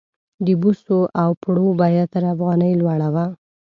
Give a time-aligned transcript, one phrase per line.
[0.45, 3.25] د بوسو او پړو بیه تر افغانۍ لوړه وه.